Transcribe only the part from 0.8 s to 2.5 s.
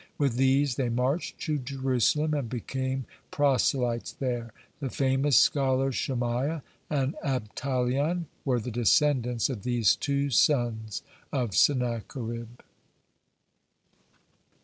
marched to Jerusalem, and